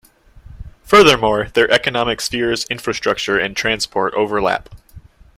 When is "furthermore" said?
0.81-1.49